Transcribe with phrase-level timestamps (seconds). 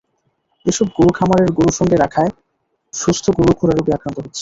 [0.65, 2.31] এসব গরু খামারের গরুর সঙ্গে রাখায়
[2.93, 4.39] সুস্থ গরুও খুরারোগে আক্রান্ত হচ্ছে।